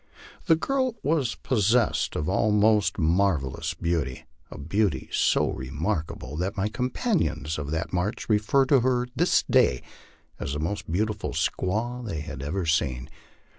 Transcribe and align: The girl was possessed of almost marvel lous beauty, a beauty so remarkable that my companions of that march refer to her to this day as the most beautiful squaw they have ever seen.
The 0.47 0.55
girl 0.55 0.95
was 1.03 1.35
possessed 1.35 2.15
of 2.15 2.27
almost 2.27 2.97
marvel 2.97 3.51
lous 3.51 3.75
beauty, 3.75 4.25
a 4.49 4.57
beauty 4.57 5.09
so 5.11 5.51
remarkable 5.51 6.35
that 6.37 6.57
my 6.57 6.69
companions 6.69 7.59
of 7.59 7.69
that 7.69 7.93
march 7.93 8.27
refer 8.27 8.65
to 8.65 8.79
her 8.79 9.05
to 9.05 9.11
this 9.15 9.43
day 9.47 9.83
as 10.39 10.53
the 10.53 10.59
most 10.59 10.91
beautiful 10.91 11.33
squaw 11.33 12.03
they 12.03 12.21
have 12.21 12.41
ever 12.41 12.65
seen. 12.65 13.11